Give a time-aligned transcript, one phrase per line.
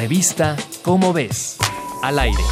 [0.00, 1.58] Revista Cómo ves,
[2.02, 2.42] al aire.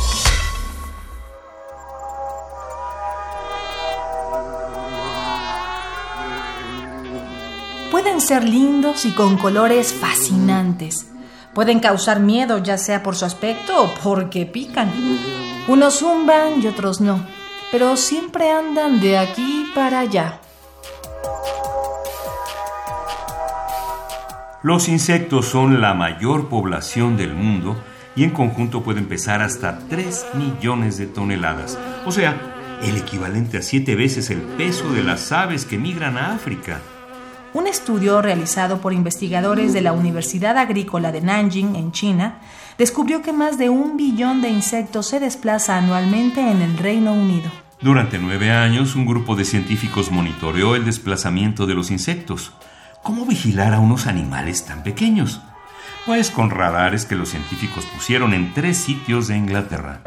[7.91, 11.07] Pueden ser lindos y con colores fascinantes.
[11.55, 14.93] Pueden causar miedo ya sea por su aspecto o porque pican.
[15.69, 17.27] Unos zumban y otros no,
[17.73, 20.43] pero siempre andan de aquí para allá.
[24.63, 27.81] Los insectos son la mayor población del mundo
[28.17, 32.37] y en conjunto pueden pesar hasta 3 millones de toneladas, o sea,
[32.83, 36.81] el equivalente a 7 veces el peso de las aves que migran a África.
[37.55, 42.41] Un estudio realizado por investigadores de la Universidad Agrícola de Nanjing, en China,
[42.79, 47.49] descubrió que más de un billón de insectos se desplaza anualmente en el Reino Unido.
[47.81, 52.53] Durante nueve años, un grupo de científicos monitoreó el desplazamiento de los insectos.
[53.03, 55.41] ¿Cómo vigilar a unos animales tan pequeños?
[56.07, 60.01] Pues con radares que los científicos pusieron en tres sitios de Inglaterra.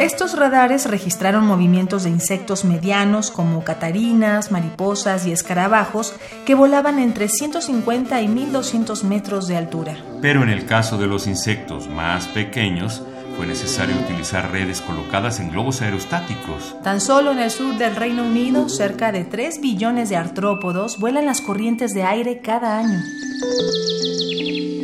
[0.00, 6.14] Estos radares registraron movimientos de insectos medianos como catarinas, mariposas y escarabajos
[6.46, 9.96] que volaban entre 150 y 1200 metros de altura.
[10.22, 13.02] Pero en el caso de los insectos más pequeños,
[13.40, 16.76] fue necesario utilizar redes colocadas en globos aerostáticos.
[16.84, 21.24] Tan solo en el sur del Reino Unido, cerca de 3 billones de artrópodos vuelan
[21.24, 23.02] las corrientes de aire cada año.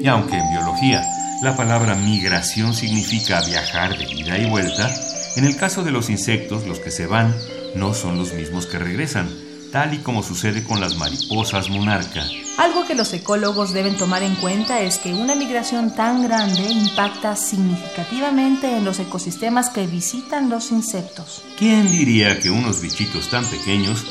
[0.03, 1.03] Y aunque en biología
[1.43, 4.91] la palabra migración significa viajar de ida y vuelta,
[5.37, 7.35] en el caso de los insectos, los que se van
[7.75, 9.29] no son los mismos que regresan,
[9.73, 12.25] tal y como sucede con las mariposas monarca.
[12.59, 17.37] Algo que los ecólogos deben tomar en cuenta es que una migración tan grande impacta
[17.37, 21.43] significativamente en los ecosistemas que visitan los insectos.
[21.59, 24.05] ¿Quién diría que unos bichitos tan pequeños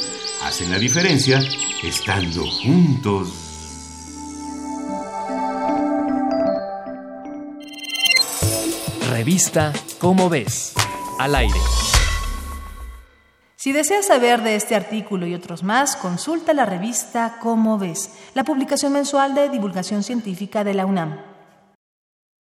[0.43, 1.41] hacen la diferencia
[1.83, 3.29] estando juntos?
[9.09, 10.73] Revista Cómo ves,
[11.19, 11.59] al aire.
[13.65, 18.43] Si deseas saber de este artículo y otros más, consulta la revista Cómo ves, la
[18.43, 21.34] publicación mensual de divulgación científica de la UNAM.